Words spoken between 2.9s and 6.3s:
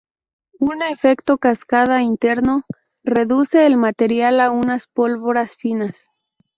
reduce el material a unas pólvoras finas.